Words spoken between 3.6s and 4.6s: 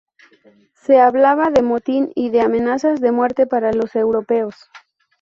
los europeos.